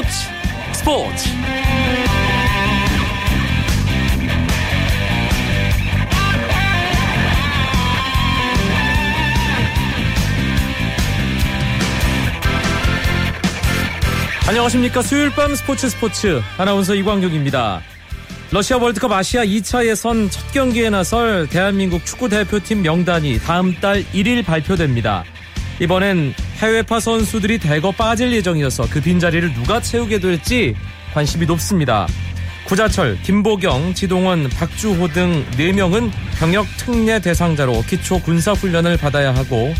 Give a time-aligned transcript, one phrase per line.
[0.00, 0.08] 스포츠
[0.72, 1.28] 스포츠.
[14.48, 15.02] 안녕하십니까.
[15.02, 16.40] 수요일 밤 스포츠 스포츠.
[16.56, 17.82] 아나운서 이광용입니다.
[18.52, 24.44] 러시아 월드컵 아시아 2차 예선 첫 경기에 나설 대한민국 축구 대표팀 명단이 다음 달 1일
[24.44, 25.24] 발표됩니다.
[25.78, 30.74] 이번엔 해외파 선수들이 대거 빠질 예정이어서 그 빈자리를 누가 채우게 될지
[31.14, 32.06] 관심이 높습니다.
[32.66, 39.72] 구자철, 김보경, 지동원, 박주호 등 4명은 병역 특례 대상자로 기초 군사 훈련을 받아야 하고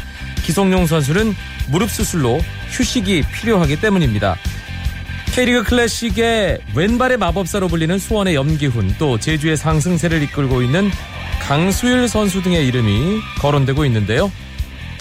[0.43, 1.35] 기성용 선수는
[1.69, 4.37] 무릎 수술로 휴식이 필요하기 때문입니다.
[5.35, 10.91] K리그 클래식의 왼발의 마법사로 불리는 수원의 염기훈 또 제주의 상승세를 이끌고 있는
[11.43, 14.33] 강수일 선수 등의 이름이 거론되고 있는데요.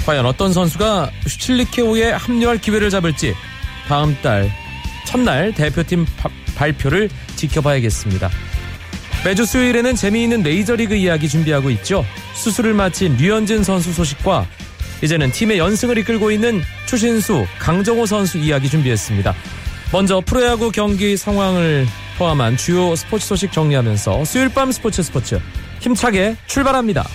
[0.10, 3.36] 과연 어떤 선수가 슈틸리케오에 합류할 기회를 잡을지
[3.88, 4.52] 다음 달
[5.06, 8.28] 첫날 대표팀 바, 발표를 지켜봐야겠습니다.
[9.24, 12.04] 매주 수요일에는 재미있는 메이저리그 이야기 준비하고 있죠.
[12.34, 14.48] 수술을 마친 류현진 선수 소식과
[15.04, 19.36] 이제는 팀의 연승을 이끌고 있는 추신수, 강정호 선수 이야기 준비했습니다.
[19.92, 21.86] 먼저 프로야구 경기 상황을
[22.18, 25.40] 포함한 주요 스포츠 소식 정리하면서 수요일 밤 스포츠 스포츠
[25.82, 27.06] 힘차게 출발합니다.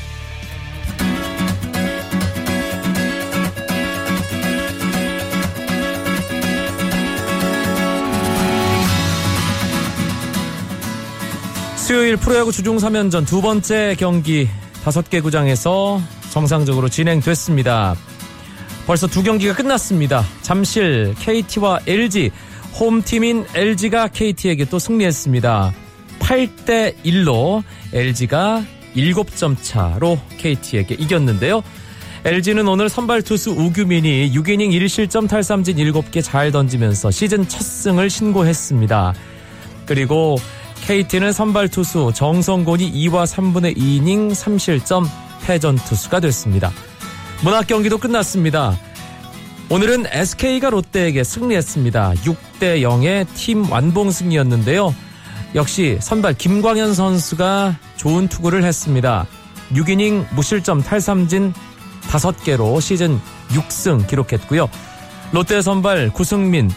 [11.95, 14.49] 수요일 프로야구 주중 3연전 두 번째 경기
[14.83, 16.01] 다섯 개 구장에서
[16.33, 17.95] 정상적으로 진행됐습니다.
[18.85, 20.25] 벌써 두 경기가 끝났습니다.
[20.43, 22.33] 잠실 KT와 LG
[22.81, 25.73] 홈팀인 LG가 KT에게 또 승리했습니다.
[26.19, 28.65] 8대 1로 LG가
[28.97, 31.63] 7점 차로 KT에게 이겼는데요.
[32.25, 39.15] LG는 오늘 선발 투수 우규민이 6이닝 1실점 탈삼진 7개 잘 던지면서 시즌 첫 승을 신고했습니다.
[39.87, 40.39] 그리고
[40.87, 45.07] KT는 선발 투수 정성곤이 2와 3분의 2이닝 3실점
[45.43, 46.71] 패전 투수가 됐습니다.
[47.43, 48.79] 문학 경기도 끝났습니다.
[49.71, 52.13] 오늘은 SK가 롯데에게 승리했습니다.
[52.13, 54.95] 6대 0의 팀 완봉 승리였는데요.
[55.55, 59.27] 역시 선발 김광현 선수가 좋은 투구를 했습니다.
[59.73, 61.55] 6이닝 무실점 탈삼진
[62.09, 63.19] 5개로 시즌
[63.49, 64.69] 6승 기록했고요.
[65.33, 66.71] 롯데 선발 구승민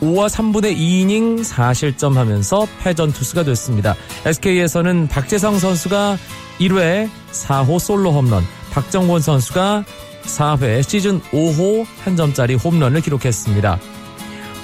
[0.00, 3.94] 5와 3분의 2이닝 4실점 하면서 패전 투수가 됐습니다.
[4.24, 6.18] SK에서는 박재성 선수가
[6.58, 9.84] 1회 4호 솔로 홈런, 박정권 선수가
[10.24, 13.78] 4회 시즌 5호 한 점짜리 홈런을 기록했습니다.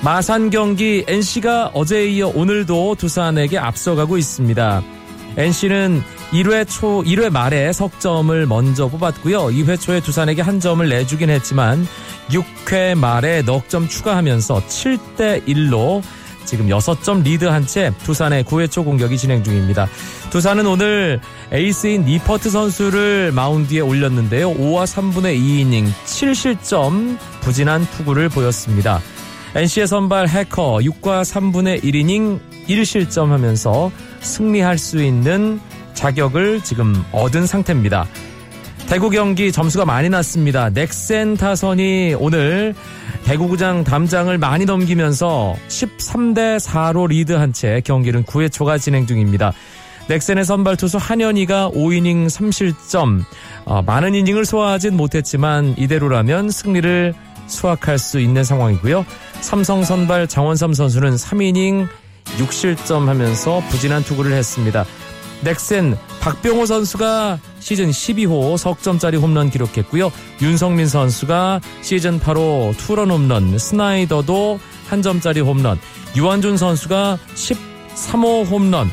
[0.02, 4.82] 마산 경기 NC가 어제에 이어 오늘도 두산에게 앞서가고 있습니다.
[5.36, 9.48] NC는 1회 초, 1회 말에 석점을 먼저 뽑았고요.
[9.48, 11.86] 2회 초에 두산에게 한 점을 내주긴 했지만
[12.30, 16.02] 6회 말에 넉점 추가하면서 7대 1로
[16.46, 19.88] 지금 6점 리드한 채 두산의 9회 초 공격이 진행 중입니다.
[20.30, 21.20] 두산은 오늘
[21.52, 24.54] 에이스인 니퍼트 선수를 마운드에 올렸는데요.
[24.54, 29.00] 5와 3분의 2이닝 7실점 부진한 투구를 보였습니다.
[29.54, 35.60] NC의 선발 해커 6과 3분의 1이닝 1실점 하면서 승리할 수 있는
[35.94, 38.06] 자격을 지금 얻은 상태입니다.
[38.88, 40.68] 대구 경기 점수가 많이 났습니다.
[40.68, 42.74] 넥센 타선이 오늘
[43.24, 49.52] 대구구장 담장을 많이 넘기면서 13대 4로 리드한 채 경기는 9회 초가 진행 중입니다.
[50.08, 53.22] 넥센의 선발 투수 한현희가 5이닝 3실점
[53.64, 57.14] 어, 많은 이닝을 소화하진 못했지만 이대로라면 승리를
[57.46, 59.06] 수확할 수 있는 상황이고요.
[59.40, 61.88] 삼성 선발 장원삼 선수는 3이닝
[62.38, 64.84] 6실점 하면서 부진한 투구를 했습니다.
[65.42, 70.12] 넥센 박병호 선수가 시즌 12호 석점짜리 홈런 기록했고요.
[70.40, 75.78] 윤성민 선수가 시즌 8호 투런 홈런, 스나이더도 한 점짜리 홈런,
[76.16, 78.90] 유한준 선수가 13호 홈런,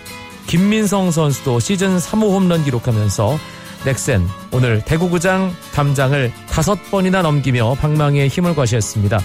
[0.47, 3.37] 김민성 선수도 시즌 3호 홈런 기록하면서
[3.85, 9.19] 넥센 오늘 대구구장 담장을 다섯 번이나 넘기며 방망이에 힘을 과시했습니다.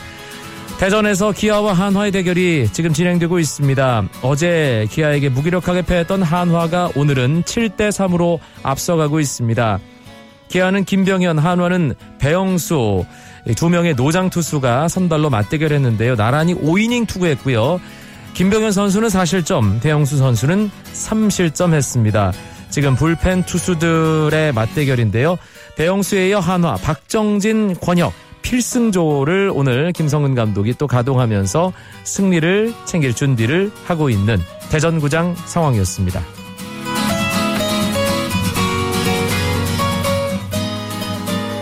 [0.79, 4.09] 대전에서 기아와 한화의 대결이 지금 진행되고 있습니다.
[4.23, 9.79] 어제 기아에게 무기력하게 패했던 한화가 오늘은 7대 3으로 앞서가고 있습니다.
[10.49, 13.05] 기아는 김병현, 한화는 배영수
[13.57, 16.17] 두 명의 노장 투수가 선발로 맞대결했는데요.
[16.17, 17.81] 나란히 5이닝 투구했고요.
[18.35, 22.33] 김병현 선수는 4실점, 배영수 선수는 3실점 했습니다.
[22.69, 25.39] 지금 불펜 투수들의 맞대결인데요.
[25.77, 28.13] 배영수에 이어 한화, 박정진, 권혁,
[28.45, 31.73] 필승조를 오늘 김성근 감독이 또 가동하면서
[32.05, 34.39] 승리를 챙길 준비를 하고 있는
[34.71, 36.23] 대전구장 상황이었습니다.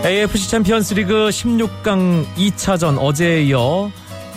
[0.05, 3.89] AFC 챔피언스 리그 16강 2차전 어제에 이어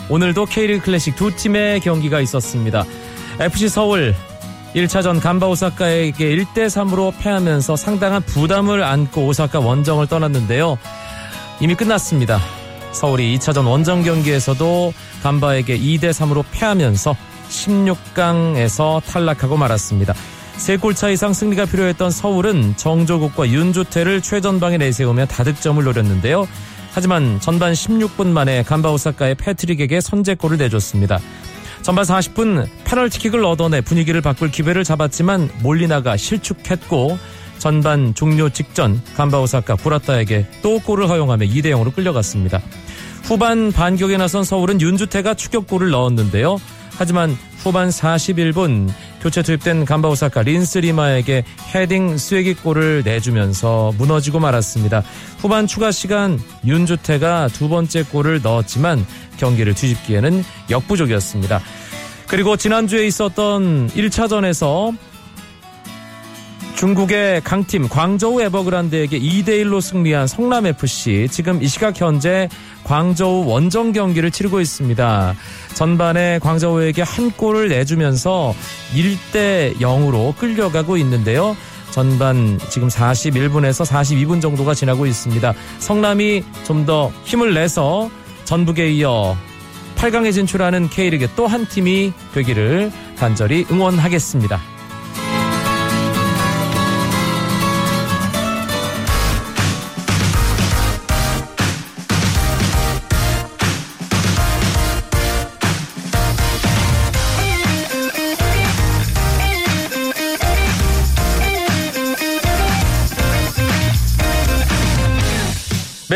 [0.09, 2.85] 오늘도 K리그 클래식 두 팀의 경기가 있었습니다.
[3.41, 4.15] FC 서울
[4.73, 10.77] 1차전 간바 오사카에게 1대3으로 패하면서 상당한 부담을 안고 오사카 원정을 떠났는데요.
[11.59, 12.39] 이미 끝났습니다.
[12.91, 14.93] 서울이 2차전 원정 경기에서도
[15.23, 17.15] 간바에게 2대 3으로 패하면서
[17.49, 20.13] 16강에서 탈락하고 말았습니다.
[20.57, 26.47] 3골 차 이상 승리가 필요했던 서울은 정조국과 윤주태를 최전방에 내세우며 다득점을 노렸는데요.
[26.93, 31.19] 하지만 전반 16분 만에 간바 오사카의 패트릭에게 선제골을 내줬습니다.
[31.83, 37.17] 전반 40분 페널티킥을 얻어내 분위기를 바꿀 기회를 잡았지만 몰리나가 실축했고
[37.59, 42.61] 전반 종료 직전 간바 오사카 구라타에게 또 골을 허용하며 2대 0으로 끌려갔습니다.
[43.23, 46.59] 후반 반격에 나선 서울은 윤주태가 추격골을 넣었는데요.
[46.97, 48.89] 하지만 후반 41분
[49.21, 51.43] 교체 투입된 간바 오사카 린스 리마에게
[51.75, 55.03] 헤딩 쐐기골을 내주면서 무너지고 말았습니다.
[55.39, 59.05] 후반 추가 시간 윤주태가 두 번째 골을 넣었지만
[59.37, 61.61] 경기를 뒤집기에는 역부족이었습니다.
[62.27, 64.95] 그리고 지난주에 있었던 1차전에서
[66.77, 72.47] 중국의 강팀 광저우 에버그란드에게 2대1로 승리한 성남FC 지금 이 시각 현재
[72.83, 75.33] 광저우 원정 경기를 치르고 있습니다.
[75.73, 78.53] 전반에 광저우에게 한 골을 내주면서
[78.93, 81.57] 1대 0으로 끌려가고 있는데요.
[81.89, 85.53] 전반 지금 41분에서 42분 정도가 지나고 있습니다.
[85.79, 88.09] 성남이 좀 더 힘을 내서
[88.45, 89.35] 전북에 이어
[89.95, 94.76] 8강에 진출하는 K리그 또 한 팀이 되기를 간절히 응원하겠습니다.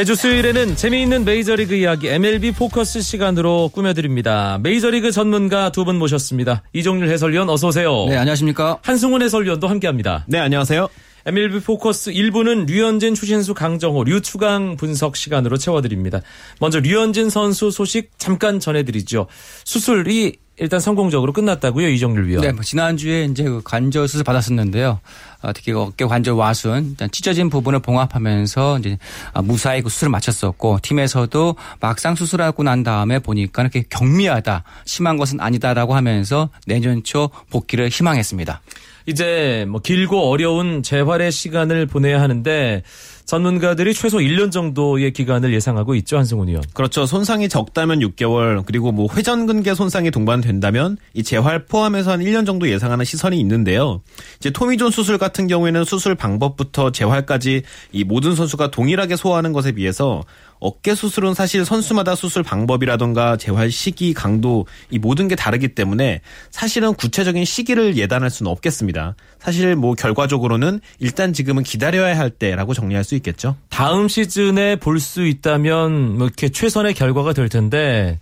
[0.01, 4.57] 매주 수요일에는 재미있는 메이저리그 이야기 MLB 포커스 시간으로 꾸며드립니다.
[4.63, 6.63] 메이저리그 전문가 두 분 모셨습니다.
[6.74, 8.07] 이종률 해설위원 어서 오세요.
[8.09, 8.80] 네, 안녕하십니까.
[8.81, 10.25] 한승훈 해설위원도 함께합니다.
[10.27, 10.89] 네, 안녕하세요.
[11.27, 16.21] MLB 포커스 1부는 류현진, 추신수, 강정호, 류추강 분석 시간으로 채워드립니다.
[16.59, 19.27] 먼저 류현진 선수 소식 잠깐 전해드리죠.
[19.65, 22.43] 수술이 일단 성공적으로 끝났다고요, 이정률 위원.
[22.43, 24.99] 네, 뭐 지난주에 이제 그 관절 수술 받았었는데요.
[25.41, 28.99] 어, 특히 그 어깨 관절 와순 일단 찢어진 부분을 봉합하면서 이제
[29.33, 35.39] 아, 무사히 그 수술을 마쳤었고 팀에서도 막상 수술하고 난 다음에 보니까 이렇게 경미하다, 심한 것은
[35.39, 38.61] 아니다라고 하면서 내년 초 복귀를 희망했습니다.
[39.07, 42.83] 이제 뭐 길고 어려운 재활의 시간을 보내야 하는데
[43.25, 46.63] 전문가들이 최소 1년 정도의 기간을 예상하고 있죠, 한승훈 의원.
[46.73, 47.06] 그렇죠.
[47.06, 53.06] 손상이 적다면 6개월, 그리고 뭐 회전근개 손상이 동반된다면 이 재활 포함해서 한 1년 정도 예상하는
[53.06, 54.01] 시선이 있는데요.
[54.39, 60.24] 이제 토미존 수술 같은 경우에는 수술 방법부터 재활까지 이 모든 선수가 동일하게 소화하는 것에 비해서
[60.62, 66.21] 어깨 수술은 사실 선수마다 수술 방법이라던가 재활 시기, 강도 이 모든 게 다르기 때문에
[66.51, 69.15] 사실은 구체적인 시기를 예단할 수는 없겠습니다.
[69.39, 73.55] 사실 뭐 결과적으로는 일단 지금은 기다려야 할 때라고 정리할 수 있겠죠.
[73.69, 78.19] 다음 시즌에 볼 수 있다면 뭐 이렇게 최선의 결과가 될 텐데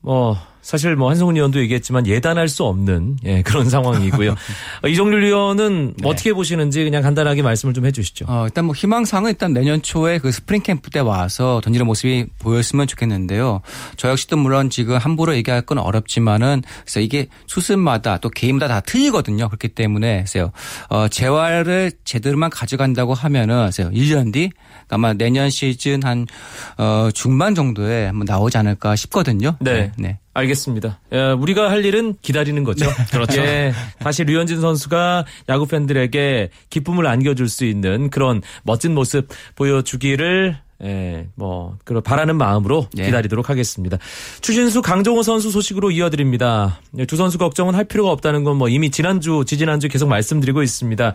[0.00, 4.34] 뭐 사실 뭐 한승훈 의원도 얘기했지만 예단할 수 없는 예, 그런 상황이고요.
[4.86, 6.08] 이종률 의원은 네.
[6.08, 8.26] 어떻게 보시는지 그냥 간단하게 말씀을 좀 해주시죠.
[8.28, 12.86] 어, 일단 뭐 희망상은 일단 내년 초에 그 스프링 캠프 때 와서 던지는 모습이 보였으면
[12.86, 13.60] 좋겠는데요.
[13.96, 19.48] 저 역시도 물론 지금 함부로 얘기할 건 어렵지만은 그래서 이게 수술마다 또 개인마다 다 틀리거든요.
[19.48, 20.52] 그렇기 때문에 그래서
[20.88, 24.50] 어, 재활을 제대로만 가져간다고 하면은 그래서 1년 뒤
[24.88, 26.26] 아마 내년 시즌 한
[26.78, 29.56] 어, 중반 정도에 한번 나오지 않을까 싶거든요.
[29.60, 29.72] 네.
[29.72, 29.92] 네.
[29.96, 30.18] 네.
[30.32, 31.00] 알겠습니다.
[31.12, 32.86] 예, 우리가 할 일은 기다리는 거죠.
[32.86, 32.92] 네.
[33.10, 33.40] 그렇죠.
[33.40, 41.26] 예, 다시 류현진 선수가 야구 팬들에게 기쁨을 안겨줄 수 있는 그런 멋진 모습 보여주기를 예,
[41.34, 43.06] 뭐, 그런 바라는 마음으로 예.
[43.06, 43.98] 기다리도록 하겠습니다.
[44.40, 46.78] 추신수 강정호 선수 소식으로 이어드립니다.
[46.98, 51.14] 예, 두 선수 걱정은 할 필요가 없다는 건 뭐 이미 지난주, 지지난주 계속 말씀드리고 있습니다.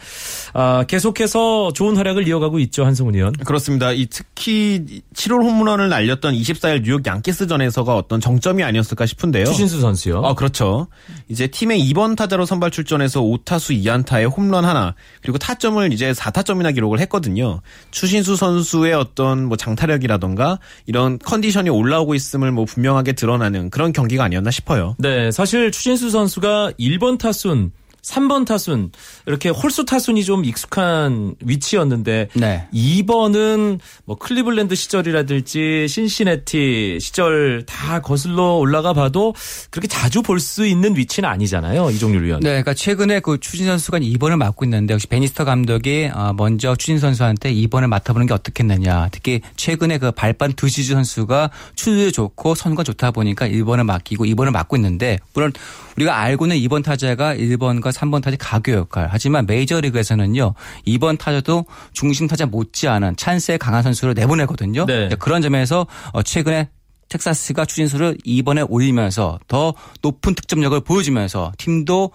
[0.54, 3.34] 아, 계속해서 좋은 활약을 이어가고 있죠, 한승훈 의원.
[3.34, 3.92] 그렇습니다.
[3.92, 9.46] 이 특히 7월 홈런을 날렸던 24일 뉴욕 양키스전에서가 어떤 정점이 아니었을까 싶은데요.
[9.46, 10.24] 추신수 선수요?
[10.26, 10.88] 아, 그렇죠.
[11.28, 17.00] 이제 팀의 2번 타자로 선발 출전해서 5타수 2안타에 홈런 하나, 그리고 타점을 이제 4타점이나 기록을
[17.02, 17.62] 했거든요.
[17.92, 24.52] 추신수 선수의 어떤 뭐뭐 장타력이라던가 이런 컨디션이 올라오고 있음을 뭐 분명하게 드러나는 그런 경기가 아니었나
[24.52, 24.96] 싶어요.
[25.00, 27.72] 네, 사실 추신수 선수가 1번 타순
[28.06, 28.92] 3번 타순
[29.26, 32.68] 이렇게 홀수 타순이 좀 익숙한 위치였는데 네.
[32.74, 39.34] 2번은 뭐 클리블랜드 시절이라든지 신시내티 시절 다 거슬러 올라가 봐도
[39.72, 41.90] 그렇게 자주 볼 수 있는 위치는 아니잖아요.
[41.90, 42.40] 이종률 위원.
[42.42, 47.00] 네, 그러니까 최근에 그 추신수 선수가 2번을 맡고 있는데 역시 베니스터 감독이 어, 먼저 추신수
[47.00, 49.10] 선수한테 2번을 맡아보는 게 어떻겠느냐.
[49.12, 54.76] 특히 최근에 그 발반 드실즈 선수가 추진이 좋고 선구안 좋다 보니까 1번을 맡기고 2번을 맡고
[54.76, 55.52] 있는데 물론
[55.96, 59.08] 우리가 알고는 2번 타자가 1번과 3번 타자 가교 역할.
[59.10, 60.54] 하지만 메이저리그에서는요.
[60.88, 64.86] 2번 타자도 중심 타자 못지않은 찬스에 강한 선수를 내보내거든요.
[64.86, 65.10] 네.
[65.20, 66.70] 그런 점에서 어, 최근에
[67.10, 72.12] 텍사스가 추진수를 2번에 올리면서 더 높은 득점력을 보여주면서 팀도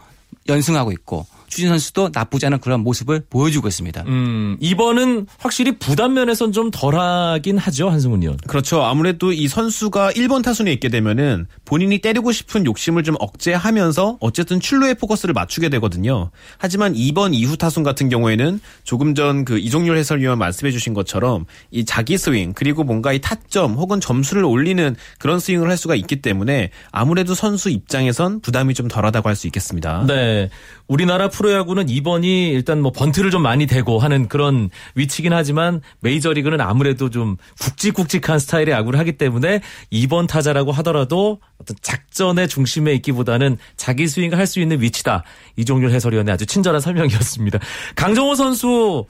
[0.49, 4.05] 연승하고 있고 추진 선수도 나쁘지 않은 그런 모습을 보여주고 있습니다.
[4.07, 8.39] 음, 2번은 확실히 부담 면에선 좀 덜하긴 하죠, 한승훈 의원.
[8.47, 8.83] 그렇죠.
[8.83, 14.95] 아무래도 이 선수가 1번 타순에 있게 되면은 본인이 때리고 싶은 욕심을 좀 억제하면서 어쨌든 출루에
[14.95, 16.31] 포커스를 맞추게 되거든요.
[16.59, 21.85] 하지만 2번 이후 타순 같은 경우에는 조금 전 그 이종률 해설위원 말씀해 주신 것처럼 이
[21.85, 26.71] 자기 스윙 그리고 뭔가 이 타점 혹은 점수를 올리는 그런 스윙을 할 수가 있기 때문에
[26.93, 30.05] 아무래도 선수 입장에선 부담이 좀 덜하다고 할 수 있겠습니다.
[30.07, 30.51] 네.
[30.89, 37.09] 우리나라 프로야구는 2번이 일단 뭐 번트를 좀 많이 대고 하는 그런 위치긴 하지만 메이저리그는 아무래도
[37.09, 44.37] 좀 굵직굵직한 스타일의 야구를 하기 때문에 2번 타자라고 하더라도 어떤 작전의 중심에 있기보다는 자기 스윙을
[44.37, 45.23] 할 수 있는 위치다.
[45.57, 47.61] 이종률 해설위원의 아주 친절한 설명이었습니다.
[47.95, 49.07] 강정호 선수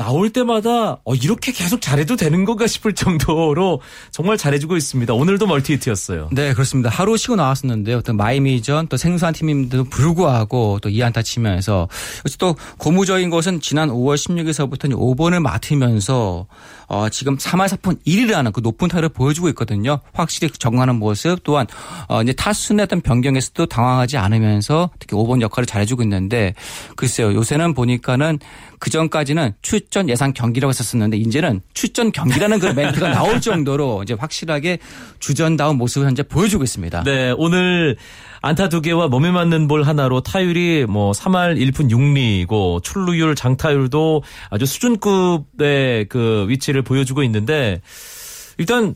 [0.00, 5.12] 나올 때마다 어, 이렇게 계속 잘해도 되는 건가 싶을 정도로 정말 잘해주고 있습니다.
[5.12, 6.30] 오늘도 멀티히트였어요.
[6.32, 6.88] 네, 그렇습니다.
[6.88, 7.98] 하루 쉬고 나왔었는데요.
[7.98, 11.86] 어떤 마이미전 또 생소한 팀임에도 불구하고 또 2안타 치면서
[12.38, 16.46] 또 고무적인 것은 지난 5월 16일서부터 5번을 맡으면서
[16.86, 20.00] 어, 지금 3할 4푼 1위라는 그 높은 타를 보여주고 있거든요.
[20.14, 21.66] 확실히 적응하는 모습 또한
[22.08, 26.54] 어, 이제 타순의 어떤 변경에서도 당황하지 않으면서 특히 5번 역할을 잘해주고 있는데
[26.96, 27.34] 글쎄요.
[27.34, 28.38] 요새는 보니까는
[28.80, 29.52] 그 전까지는
[29.90, 34.78] 출전 예상 경기라고 했었었는데 이제는 출전 경기라는 그 멘트가 나올 정도로 이제 확실하게
[35.18, 37.02] 주전다운 모습을 현재 보여주고 있습니다.
[37.02, 37.96] 네, 오늘
[38.40, 44.64] 안타 두 개와 몸에 맞는 볼 하나로 타율이 뭐 3할 1푼 6리고 출루율, 장타율도 아주
[44.64, 47.82] 수준급의 그 위치를 보여주고 있는데
[48.58, 48.94] 일단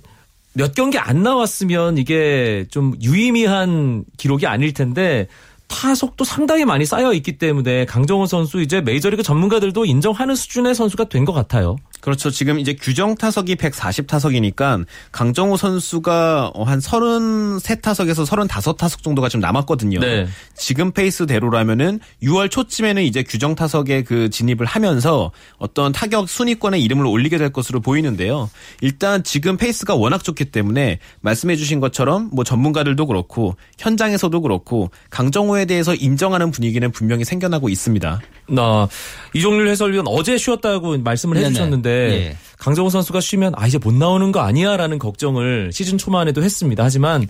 [0.52, 5.26] 몇 경기 안 나왔으면 이게 좀 유의미한 기록이 아닐 텐데
[5.68, 11.24] 타석도 상당히 많이 쌓여 있기 때문에 강정호 선수 이제 메이저리그 전문가들도 인정하는 수준의 선수가 된
[11.24, 11.76] 것 같아요.
[12.04, 12.30] 그렇죠.
[12.30, 20.00] 지금 이제 규정 타석이 140타석이니까 강정호 선수가 한 33타석에서 35타석 정도가 좀 남았거든요.
[20.00, 20.26] 네.
[20.54, 27.38] 지금 페이스대로라면은 6월 초쯤에는 이제 규정 타석에 그 진입을 하면서 어떤 타격 순위권에 이름을 올리게
[27.38, 28.50] 될 것으로 보이는데요.
[28.82, 35.64] 일단 지금 페이스가 워낙 좋기 때문에 말씀해 주신 것처럼 뭐 전문가들도 그렇고 현장에서도 그렇고 강정호에
[35.64, 38.20] 대해서 인정하는 분위기는 분명히 생겨나고 있습니다.
[38.50, 38.88] 나
[39.32, 41.46] 이종률 해설위원 어제 쉬었다고 말씀을 네네.
[41.46, 42.36] 해주셨는데 예.
[42.58, 46.82] 강정호 선수가 쉬면 아 이제 못 나오는 거 아니야라는 걱정을 시즌 초반에도 했습니다.
[46.82, 47.26] 하지만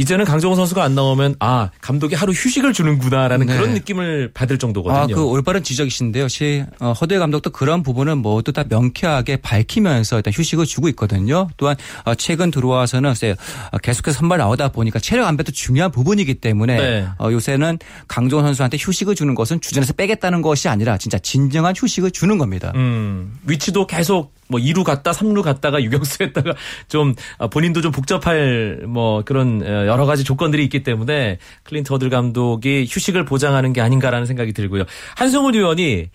[0.00, 3.54] 이제는 강정호 선수가 안 나오면 아 감독이 하루 휴식을 주는구나라는 네.
[3.54, 5.02] 그런 느낌을 받을 정도거든요.
[5.02, 6.26] 아, 그 올바른 지적이신데요.
[6.28, 11.48] 시 어, 허들 감독도 그런 부분은 모두 다 명쾌하게 밝히면서 일단 휴식을 주고 있거든요.
[11.58, 11.76] 또한
[12.06, 13.34] 어, 최근 들어와서는 글쎄요,
[13.72, 17.06] 어, 계속해서 선발 나오다 보니까 체력 안배도 중요한 부분이기 때문에 네.
[17.18, 17.78] 어, 요새는
[18.08, 22.72] 강정호 선수한테 휴식을 주는 것은 주전에서 빼겠다는 것이 아니라 진짜 진정한 휴식을 주는 겁니다.
[22.74, 26.54] 음, 위치도 계속 뭐 2루 갔다 3루 갔다가 유격수 했다가
[26.88, 32.10] 좀 아, 본인도 좀 복잡할 뭐 그런 어, 여러 가지 조건들이 있기 때문에 클린트 허들
[32.10, 34.84] 감독이 휴식을 보장하는 게 아닌가라는 생각이 들고요.
[35.16, 36.10] 한성훈 위원이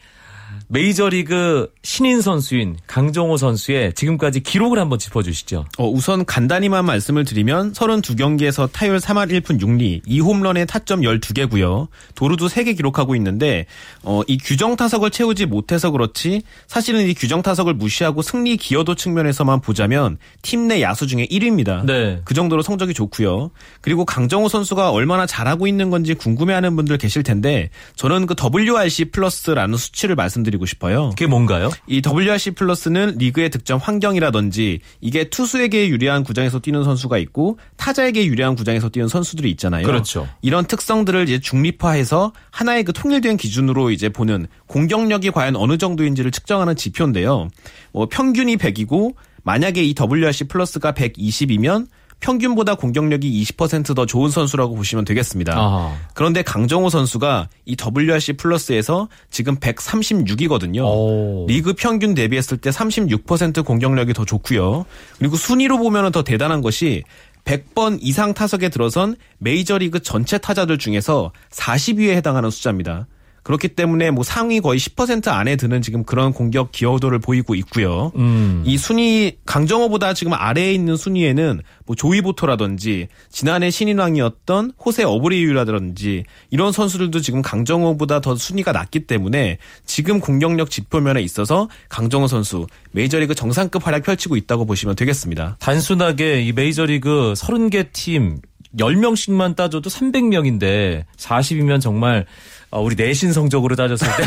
[0.67, 5.65] 메이저리그 신인 선수인 강정호 선수의 지금까지 기록을 한번 짚어주시죠.
[5.77, 11.88] 어, 우선 간단히만 말씀을 드리면 32경기에서 타율 3할 1푼 6리, 2홈런에 타점 12개고요.
[12.15, 13.65] 도루도 3개 기록하고 있는데
[14.03, 19.62] 어, 이 규정 타석을 채우지 못해서 그렇지 사실은 이 규정 타석을 무시하고 승리 기여도 측면에서만
[19.62, 21.86] 보자면 팀 내 야수 중에 1위입니다.
[21.86, 22.22] 네.
[22.25, 23.51] 그 정도로 성적이 좋고요.
[23.81, 29.77] 그리고 강정호 선수가 얼마나 잘하고 있는 건지 궁금해하는 분들 계실 텐데 저는 그 WRC 플러스라는
[29.77, 31.09] 수치를 말씀드리고 싶어요.
[31.09, 31.69] 그게 뭔가요?
[31.88, 38.55] 이 WRC 플러스는 리그의 득점 환경이라든지 이게 투수에게 유리한 구장에서 뛰는 선수가 있고 타자에게 유리한
[38.55, 39.85] 구장에서 뛰는 선수들이 있잖아요.
[39.85, 40.29] 그렇죠.
[40.41, 46.75] 이런 특성들을 이제 중립화해서 하나의 그 통일된 기준으로 이제 보는 공격력이 과연 어느 정도인지를 측정하는
[46.75, 47.50] 지표인데요.
[47.91, 51.88] 뭐 평균이 100이고 만약에 이 WRC 플러스가 120이면
[52.25, 55.53] 평균보다 공격력이 20%더 좋은 선수라고 보시면 되겠습니다.
[55.53, 55.94] 아하.
[56.15, 60.84] 그런데 강정호 선수가 이 WRC 플러스에서 지금 136이거든요.
[60.86, 61.46] 오.
[61.48, 64.86] 리그 평균 대비했을 때 36% 공격력이 더 좋고요.
[65.20, 67.03] 그리고 순위로 보면 더 대단한 것이
[67.44, 73.05] 100번 이상 타석에 들어선 메이저리그 전체 타자들 중에서 40위에 해당하는 숫자입니다.
[73.46, 78.12] 그렇기 때문에 뭐 상위 거의 10% 안에 드는 지금 그런 공격 기여도를 보이고 있고요.
[78.16, 78.64] 음.
[78.66, 87.22] 이 순위 강정호보다 지금 아래에 있는 순위에는 뭐 조이보토라든지 지난해 신인왕이었던 호세 어브리유라든지 이런 선수들도
[87.22, 94.02] 지금 강정호보다 더 순위가 낮기 때문에 지금 공격력 지표면에 있어서 강정호 선수 메이저리그 정상급 활약
[94.02, 95.58] 펼치고 있다고 보시면 되겠습니다.
[95.60, 98.40] 단순하게 이 메이저리그 30개 팀
[98.78, 102.25] 10명씩만 따져도 300명인데 40이면 정말
[102.64, 104.24] 어, 우리 내신 성적으로 따졌을 때,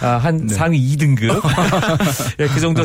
[0.06, 0.54] 아, 한 네.
[0.54, 1.40] 상위 2등급.
[2.40, 2.82] 예, 그 정도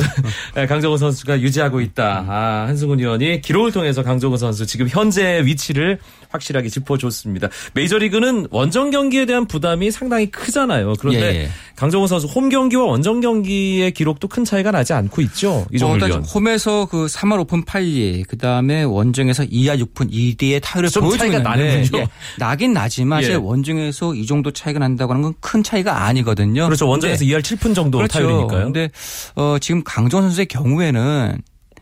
[0.58, 2.26] 예, 강정호 선수가 유지하고 있다.
[2.28, 6.00] 아, 한승훈 의원이 기록을 통해서 강정호 선수 지금 현재 위치를
[6.30, 7.50] 확실하게 짚어줬습니다.
[7.74, 10.94] 메이저리그는 원정 경기에 대한 부담이 상당히 크잖아요.
[11.00, 11.50] 그런데 예, 예.
[11.76, 15.52] 강정호 선수 홈 경기와 원정 경기의 기록도 큰 차이가 나지 않고 있죠.
[15.52, 16.24] 어, 이종률 일단 위원.
[16.24, 21.18] 홈에서 그 3할 오 푼 8리, 그 다음에 원정에서 2할 6푼 2리의 타율을 좀 보여주고
[21.18, 22.02] 차이가 나는군요.
[22.02, 22.08] 예,
[22.40, 23.36] 나긴 나지만 예.
[23.36, 26.66] 원정에서 이 정도 차이가 난다고 하는 건 큰 차이가 아니거든요.
[26.66, 26.88] 그렇죠.
[26.88, 28.20] 원정에서 근데 2할 7푼 정도 그렇죠.
[28.20, 28.64] 타율이니까요.
[28.66, 28.90] 근데
[29.36, 31.38] 어, 지금 강정호 선수의 경우에는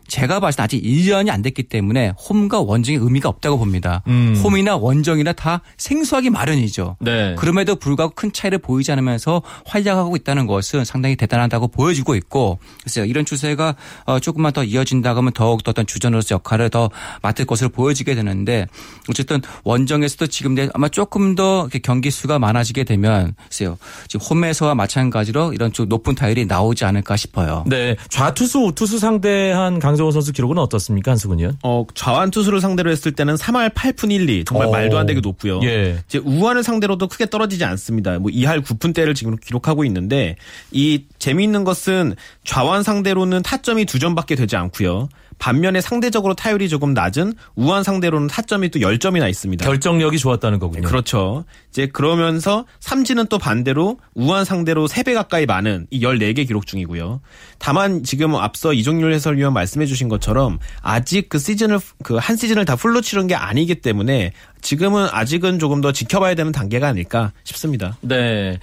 [0.08, 4.02] 제가 봤을 때 아직 1년이 안 됐기 때문에 홈과 원정의 의미가 없다고 봅니다.
[4.08, 4.38] 음.
[4.42, 6.96] 홈이나 원정이나 다 생소하기 마련이죠.
[7.00, 7.34] 네.
[7.38, 13.24] 그럼에도 불구하고 큰 차이를 보이지 않으면서 활약하고 있다는 것은 상당히 대단하다고 보여주고 있고 글쎄요 이런
[13.24, 16.90] 추세가 어, 조금만 더 이어진다고 하면 더욱더 어떤 주전으로서 역할을 더
[17.22, 18.66] 맡을 것으로 보여지게 되는데
[19.08, 23.78] 어쨌든 원정에서도 지금 내- 아마 조금 더 경기 수가 많아지게 되면 글쎄요
[24.08, 27.64] 지금 홈에서와 마찬가지로 이런 좀 높은 타율이 나오지 않을까 싶어요.
[27.66, 27.96] 네.
[28.10, 31.56] 좌투수, 우투수 상대한 강 정호 선수 기록은 어떻습니까, 의원?
[31.62, 34.70] 어, 좌완 투수를 상대로 했을 때는 3할 8푼 1리 정말 오.
[34.72, 35.60] 말도 안 되게 높고요.
[35.62, 35.98] 예.
[36.08, 38.18] 이제 우완을 상대로도 크게 떨어지지 않습니다.
[38.18, 40.36] 뭐 2할 9푼대를 지금 기록하고 있는데
[40.72, 45.08] 이 재미있는 것은 좌완 상대로는 타점이 두 점밖에 되지 않고요.
[45.42, 49.64] 반면에 상대적으로 타율이 조금 낮은 우완 상대로는 타점이 또 10점이나 있습니다.
[49.64, 50.86] 결정력이 좋았다는 거군요.
[50.86, 51.44] 그렇죠.
[51.70, 57.20] 이제 그러면서 삼진은 또 반대로 우한 상대로 3배 가까이 많은 이 14개 기록 중이고요.
[57.58, 62.76] 다만 지금 앞서 이종률 해설위원 말씀해 주신 것처럼 아직 그 시즌을 그 한 시즌을 다
[62.76, 64.32] 풀로 치른 게 아니기 때문에
[64.62, 67.96] 지금은 아직은 조금 더 지켜봐야 되는 단계가 아닐까 싶습니다.
[68.00, 68.58] 네.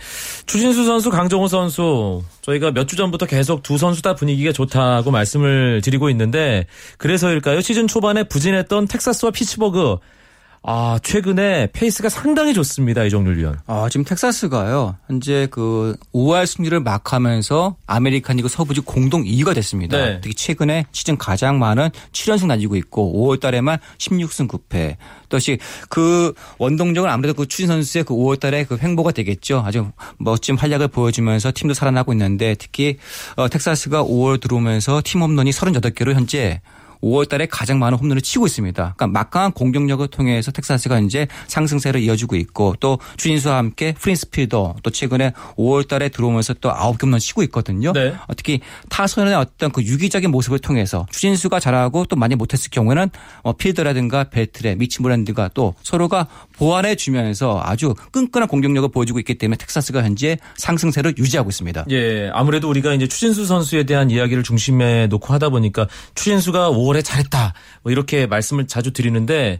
[0.47, 5.81] 추신수 선수, 강정호 선수, 저희가 몇 주 전부터 계속 두 선수 다 분위기가 좋다고 말씀을
[5.83, 6.65] 드리고 있는데,
[6.97, 7.61] 그래서일까요?
[7.61, 9.97] 시즌 초반에 부진했던 텍사스와 피츠버그,
[10.61, 13.57] 아, 최근에 페이스가 상당히 좋습니다, 이종률 위원.
[13.65, 14.97] 아, 지금 텍사스가요.
[15.07, 19.97] 현재 그 5할 승률을 마크하면서 아메리칸 리그 서부지구 공동 2위가 됐습니다.
[19.97, 20.21] 네.
[20.21, 24.97] 특히 최근에 시즌 가장 많은 7연승 달리고 있고 5월 달에만 16승 9패.
[25.29, 29.63] 또시 그 원동력은 아무래도 그 추진 선수의 그 5월 달에 그 횡보가 되겠죠.
[29.65, 32.97] 아주 멋진 활약을 보여주면서 팀도 살아나고 있는데 특히
[33.35, 36.61] 어, 텍사스가 5월 들어오면서 팀 홈런이 38개로 현재
[37.03, 38.93] 5월 달에 가장 많은 홈런을 치고 있습니다.
[38.95, 45.33] 그러니까 막강한 공격력을 통해서 텍사스가 이제 상승세를 이어주고 있고 또 추진수와 함께 프린스필더 또 최근에
[45.57, 47.93] 5월 달에 들어오면서 또 9개 홈런 치고 있거든요.
[47.93, 48.13] 네.
[48.27, 48.59] 어, 특히
[48.89, 53.09] 타선의 어떤 그 유기적인 모습을 통해서 추진수가 잘하고 또 많이 못했을 경우에는
[53.43, 59.57] 어, 필더라든가 벨트레, 미치 모어랜드가 또 서로가 보완해 주면서 아주 끈끈한 공격력을 보여주고 있기 때문에
[59.57, 61.85] 텍사스가 현재 상승세를 유지하고 있습니다.
[61.89, 67.01] 예, 아무래도 우리가 이제 추신수 선수에 대한 이야기를 중심에 놓고 하다 보니까 추신수가 5 월에
[67.01, 67.53] 잘했다.
[67.83, 69.59] 뭐 이렇게 말씀을 자주 드리는데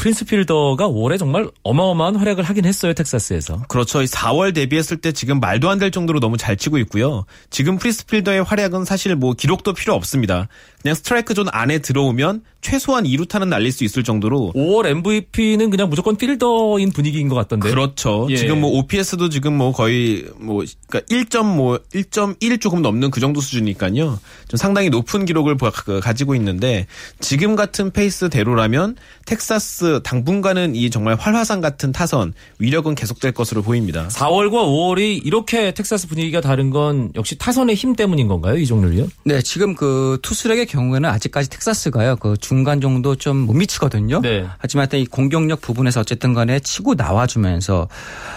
[0.00, 3.64] 프린스 필더가 5월에 정말 어마어마한 활약을 하긴 했어요, 텍사스에서.
[3.68, 4.00] 그렇죠.
[4.00, 7.26] 이 4월 데뷔했을 때 지금 말도 안 될 정도로 너무 잘 치고 있고요.
[7.50, 10.48] 지금 프린스 필더의 활약은 사실 뭐 기록도 필요 없습니다.
[10.80, 16.16] 그냥 스트라이크 존 안에 들어오면 최소한 2루타는 날릴 수 있을 정도로 5월 MVP는 그냥 무조건
[16.16, 17.68] 필더인 분위기인 것 같던데.
[17.68, 18.26] 그렇죠.
[18.30, 18.36] 예.
[18.36, 21.56] 지금 뭐 OPS도 지금 뭐 거의 뭐 그러니까 1점
[21.92, 24.18] 뭐1.1 조금 넘는 그 정도 수준이니까요.
[24.48, 26.86] 좀 상당히 높은 기록을 보- 그- 가지고 있는데
[27.20, 34.06] 지금 같은 페이스대로라면 텍사스 당분간은 이 정말 활화산 같은 타선 위력은 계속될 것으로 보입니다.
[34.08, 39.08] 4월과 5월이 이렇게 텍사스 분위기가 다른 건 역시 타선의 힘 때문인 건가요, 이종률 위원?
[39.24, 42.14] 네, 지금 그 투수력의 경우에는 아직까지 텍사스가요.
[42.16, 44.20] 그 중간 정도 좀 못 미치거든요.
[44.20, 44.46] 네.
[44.58, 47.88] 하지만 일단 이 공격력 부분에서 어쨌든 간에 치고 나와주면서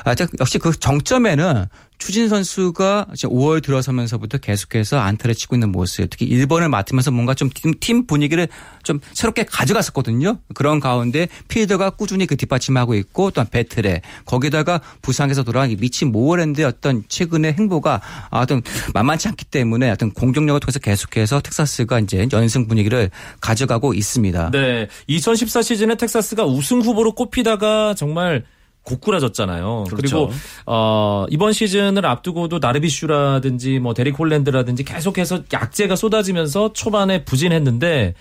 [0.06, 1.66] 아, 즉, 역시 그 정점에는
[1.98, 7.50] 추진 선수가 지금 5월 들어서면서부터 계속해서 안타를 치고 있는 모습, 특히 1번을 맡으면서 뭔가 좀
[7.80, 8.48] 팀 분위기를
[8.84, 10.40] 좀 새롭게 가져갔었거든요.
[10.54, 16.66] 그런 가운데 필더가 꾸준히 그 뒷받침하고 있고 또한 배틀에 거기다가 부상에서 돌아온 이 미친 모어랜드의
[16.66, 18.62] 어떤 최근의 행보가 아, 어떤
[18.94, 23.10] 만만치 않기 때문에 어떤 공격력을 통해서 계속해서 텍사스가 이제 연승 분위기를
[23.42, 24.52] 가져가고 있습니다.
[24.52, 24.88] 네.
[25.08, 28.44] 2014 시즌에 텍사스가 우승 후보로 꼽히다가 정말
[28.84, 29.86] 고꾸라졌잖아요.
[29.90, 30.18] 그 그렇죠.
[30.18, 30.32] 리고
[30.66, 38.14] 어, 이번 시즌을 앞두고도 나르비슈라든지 뭐 데릭 홀랜드라든지 계속해서 약재가 쏟아지면서 초반에 부진했는데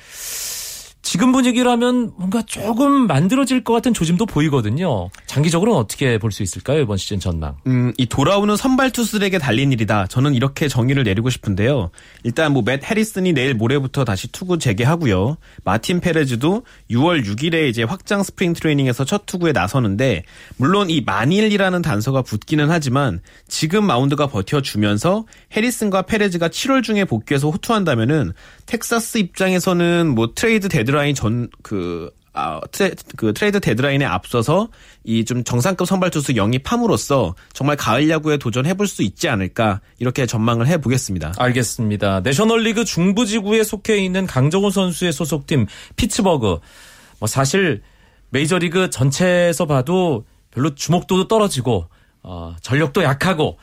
[1.05, 5.11] 지금 분위기라면 뭔가 조금 만들어질 것 같은 조짐도 보이거든요.
[5.27, 6.81] 장기적으로는 어떻게 볼 수 있을까요?
[6.81, 7.57] 이번 시즌 전망.
[7.67, 10.07] 음, 이 돌아오는 선발 투수들에게 달린 일이다.
[10.07, 11.91] 저는 이렇게 정의를 내리고 싶은데요.
[12.23, 15.37] 일단 뭐 맷 해리슨이 내일 모레부터 다시 투구 재개하고요.
[15.65, 20.23] 마틴 페레즈도 6월 6일에 이제 확장 스프링 트레이닝에서 첫 투구에 나서는데
[20.57, 28.33] 물론 이 만일이라는 단서가 붙기는 하지만 지금 마운드가 버텨주면서 해리슨과 페레즈가 7월 중에 복귀해서 호투한다면은
[28.67, 34.69] 텍사스 입장에서는 뭐 트레이드 데드라인 전그 아, 트레, 그 트레이드 데드라인에 앞서서
[35.05, 40.67] 이 좀 정상급 선발 투수 영입함으로써 정말 가을 야구에 도전해볼 수 있지 않을까 이렇게 전망을
[40.67, 41.35] 해보겠습니다.
[41.37, 42.21] 알겠습니다.
[42.21, 46.61] 내셔널리그 중부지구에 속해 있는 강정호 선수의 소속팀 피츠버그.
[47.19, 47.83] 뭐 사실
[48.31, 51.88] 메이저리그 전체에서 봐도 별로 주목도도 떨어지고
[52.23, 53.59] 어, 전력도 약하고 어,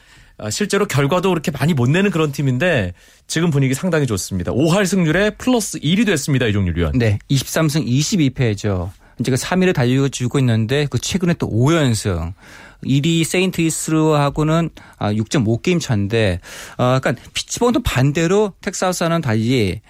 [0.51, 2.93] 실제로 결과도 그렇게 많이 못 내는 그런 팀인데
[3.27, 4.51] 지금 분위기 상당히 좋습니다.
[4.51, 6.45] 5할 승률에 플러스 1이 됐습니다.
[6.47, 6.97] 이종률 위원.
[6.97, 8.91] 네, 23승 22패죠.
[9.19, 12.33] 이제 그 3위를 달려주고 있는데 그 최근에 또 5연승.
[12.85, 16.39] 1위 세인트이스하고는 6.5게임 차인데
[16.77, 19.81] 어, 약간 피츠버그도 반대로 텍사스와는 달리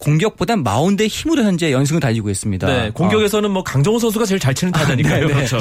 [0.00, 2.66] 공격보단 마운드의 힘으로 현재 연승을 달리고 있습니다.
[2.66, 5.14] 네, 공격에서는 뭐 강정호 선수가 제일 잘 치는 타자니까요.
[5.14, 5.32] 아, 네, 네.
[5.34, 5.58] 그렇죠.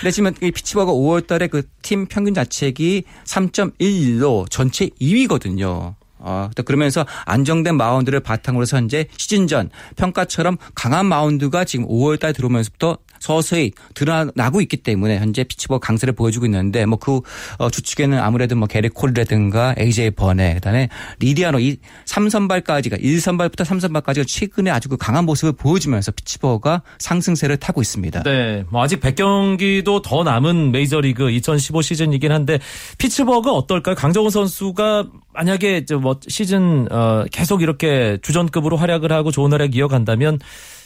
[0.00, 5.94] 근데 지금 이 피츠버그 5월 달에 그 팀 평균 자책이 3.11로 전체 2위거든요.
[6.18, 12.32] 어, 그러면서 안정된 마운드를 바탕으로 해서 현재 시즌 전 평가처럼 강한 마운드가 지금 5월 달
[12.32, 17.20] 들어오면서부터 서서히 드러나고 있기 때문에 현재 피츠버그 강세를 보여주고 있는데 뭐그
[17.58, 24.70] 어, 주축에는 아무래도 뭐 게리 콜이라든가 AJ 버네 그다음에 리리아노 이 3선발까지가 1선발부터 3선발까지가 최근에
[24.70, 28.22] 아주 그 강한 모습을 보여주면서 피츠버그가 상승세를 타고 있습니다.
[28.22, 32.58] 네, 뭐 아직 100경기도 더 남은 메이저리그 2015 시즌이긴 한데
[32.98, 33.94] 피츠버그 어떨까요?
[33.94, 40.38] 강정호 선수가 만약에 뭐 시즌 어 계속 이렇게 주전급으로 활약을 하고 좋은 활약 이어간다면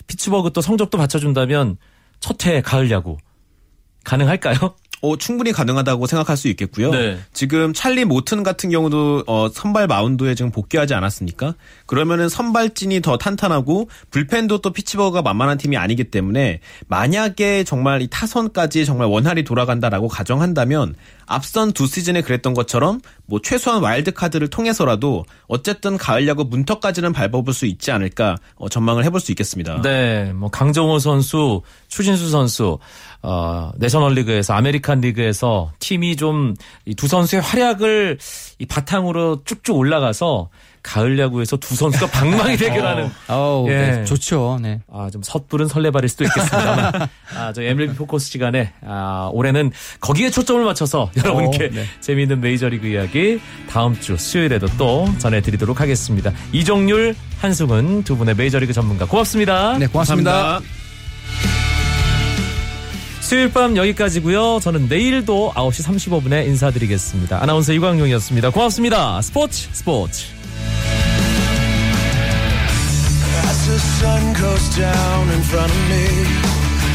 [0.07, 1.77] 피츠버그 또 성적도 받쳐준다면
[2.21, 3.19] 첫해 가을 야구
[4.05, 4.75] 가능할까요?
[5.03, 6.91] 어, 충분히 가능하다고 생각할 수 있겠고요.
[6.91, 7.19] 네.
[7.33, 11.55] 지금 찰리 모튼 같은 경우도 어, 선발 마운드에 지금 복귀하지 않았습니까?
[11.91, 18.87] 그러면은 선발진이 더 탄탄하고 불펜도 또 피츠버그가 만만한 팀이 아니기 때문에 만약에 정말 이 타선까지
[18.87, 20.95] 정말 원활히 돌아간다라고 가정한다면
[21.27, 27.53] 앞선 두 시즌에 그랬던 것처럼 뭐 최소한 와일드 카드를 통해서라도 어쨌든 가을 야구 문턱까지는 밟아볼
[27.53, 29.83] 수 있지 않을까 어, 전망을 해볼 수 있겠습니다.
[29.83, 32.79] 네, 뭐 강정호 선수, 추신수 선수,
[33.23, 38.19] 어, 내셔널리그에서 아메리칸 리그에서 팀이 좀이두 선수의 활약을
[38.61, 40.51] 이 바탕으로 쭉쭉 올라가서
[40.83, 43.11] 가을 야구에서 두 선수가 방망이 대결하는.
[43.29, 43.73] 어, 예.
[43.73, 44.59] 네, 좋죠.
[44.61, 44.81] 네.
[44.93, 47.09] 아, 좀 섣부른 설레발일 수도 있겠습니다만.
[47.37, 51.85] 아, 저 MLB 포커스 시간에, 아, 올해는 거기에 초점을 맞춰서 여러분께 어, 네.
[52.01, 56.31] 재미있는 메이저리그 이야기 다음 주 수요일에도 또 전해 드리도록 하겠습니다.
[56.53, 59.79] 이종률, 한승훈 두 분의 메이저리그 전문가 고맙습니다.
[59.79, 60.33] 네, 고맙습니다.
[60.33, 60.80] 감사합니다.
[63.31, 64.59] 수요일 밤 여기까지고요.
[64.61, 67.41] 저는 내일도 9시 35분에 인사드리겠습니다.
[67.41, 68.51] 아나운서 이광용이었습니다.
[68.51, 69.23] 고맙습니다.
[69.23, 70.25] 스포츠 스포츠.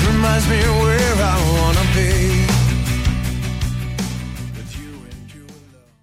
[0.05, 2.24] Reminds me where I wanna be.